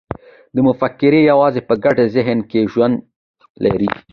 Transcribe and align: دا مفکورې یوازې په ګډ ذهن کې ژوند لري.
دا 0.53 0.59
مفکورې 0.67 1.21
یوازې 1.31 1.61
په 1.67 1.73
ګډ 1.83 1.97
ذهن 2.15 2.39
کې 2.49 2.69
ژوند 2.71 2.95
لري. 3.63 3.89